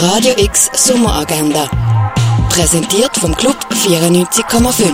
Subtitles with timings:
[0.00, 1.68] Radio X Sommeragenda.
[2.50, 4.92] Präsentiert vom Club 94,5.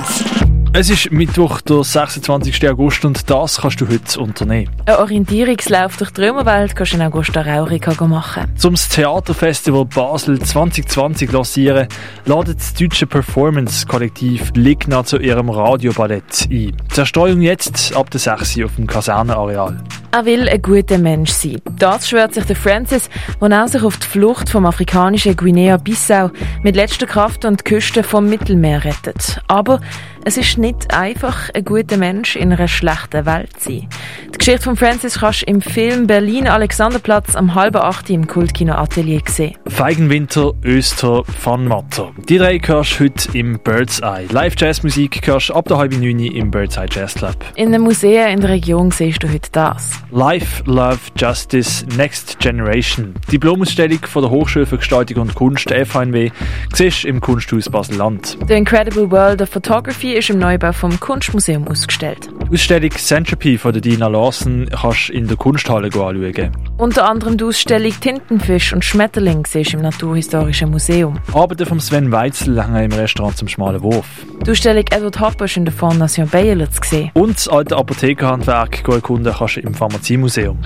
[0.73, 2.66] Es ist Mittwoch, der 26.
[2.71, 4.75] August und das kannst du heute unternehmen.
[4.87, 8.51] Ein Orientierungslauf durch die Römerwelt kannst du in Augusta Raurica machen.
[8.56, 11.86] Zum Theaterfestival Basel 2020 lancieren,
[12.25, 16.75] ladet das deutsche Performance-Kollektiv Ligna zu ihrem Radioballett ein.
[16.89, 19.84] Zerstreuung jetzt ab der 6 auf dem Kasernenareal.
[20.15, 21.61] Er will ein guter Mensch sein.
[21.77, 23.11] Das schwört sich der Francis,
[23.41, 26.31] der auch sich auf die Flucht vom afrikanischen Guinea-Bissau
[26.63, 29.41] mit letzter Kraft die Küste vom Mittelmeer rettet.
[29.49, 29.81] Aber
[30.25, 33.89] es ist nicht einfach, ein guter Mensch in einer schlechten Welt zu sein.
[34.33, 38.75] Die Geschichte von Francis kannst du im Film Berlin Alexanderplatz am halben acht im Kultkino
[38.75, 39.56] Atelier sehen.
[39.67, 41.25] Feigenwinter, Öster,
[41.58, 42.12] Matter.
[42.28, 44.27] Die drei hörst du heute im Bird's Eye.
[44.31, 47.36] Live-Jazzmusik hörst du ab der halben neun im Bird's Eye Jazz Club.
[47.56, 50.03] In den Museen in der Region siehst du heute das.
[50.11, 53.14] Life, Love, Justice, Next Generation.
[53.31, 56.30] Die Blumausstellung von der Hochschule für Gestaltung und Kunst FHNW
[56.72, 58.38] siehst im Kunsthaus Basel-Land.
[58.47, 62.28] The Incredible World of Photography ist im Neubau vom Kunstmuseum ausgestellt.
[62.48, 66.52] Die Ausstellung Centropy von Dina Lawson kannst du in der Kunsthalle anschauen.
[66.77, 71.19] Unter anderem die Ausstellung Tintenfisch und Schmetterling siehst im Naturhistorischen Museum.
[71.32, 74.06] Arbeiten von Sven Weitzel hängen im Restaurant zum Schmalen Wurf.
[74.47, 77.10] Die Ausstellung Edward Hopper ist in der Fondation Bayerle zu sehen.
[77.14, 80.59] Und das alte Apothekerhandwerk erkunden kannst du im Pharmaziemuseum.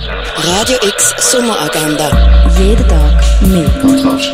[0.58, 2.10] Radio X Sommeragenda.
[2.58, 3.12] Jeden Tag
[3.42, 3.68] mehr.
[3.82, 4.32] Kontrast.